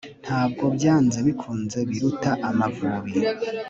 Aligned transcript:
ntabwo 0.23 0.63
byanze 0.75 1.17
bikunze 1.27 1.77
biruta 1.89 2.31
Amavubi– 2.49 3.13